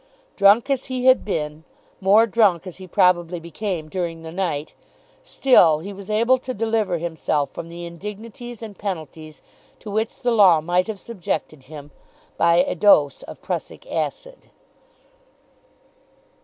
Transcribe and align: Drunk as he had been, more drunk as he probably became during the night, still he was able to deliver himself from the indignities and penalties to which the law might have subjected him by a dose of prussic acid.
Drunk 0.35 0.67
as 0.71 0.85
he 0.85 1.05
had 1.05 1.23
been, 1.23 1.63
more 1.99 2.25
drunk 2.25 2.65
as 2.65 2.77
he 2.77 2.87
probably 2.87 3.39
became 3.39 3.87
during 3.87 4.23
the 4.23 4.31
night, 4.31 4.73
still 5.21 5.77
he 5.77 5.93
was 5.93 6.09
able 6.09 6.39
to 6.39 6.55
deliver 6.55 6.97
himself 6.97 7.51
from 7.51 7.69
the 7.69 7.85
indignities 7.85 8.63
and 8.63 8.75
penalties 8.75 9.43
to 9.77 9.91
which 9.91 10.17
the 10.17 10.31
law 10.31 10.59
might 10.59 10.87
have 10.87 10.97
subjected 10.97 11.65
him 11.65 11.91
by 12.35 12.55
a 12.63 12.73
dose 12.73 13.21
of 13.21 13.43
prussic 13.43 13.85
acid. 13.91 14.49